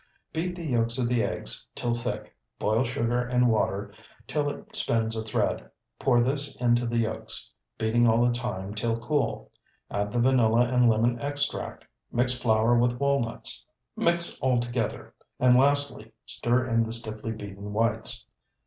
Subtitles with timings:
[0.33, 3.93] Beat the yolks of the eggs till thick; boil sugar in water
[4.25, 5.69] till it spins a thread.
[5.99, 9.51] Pour this into the yolks, beating all the time till cool.
[9.91, 13.63] Add the vanilla and lemon extract; mix flour with walnuts;
[13.95, 18.25] mix all together, and lastly stir in the stiffly beaten whites.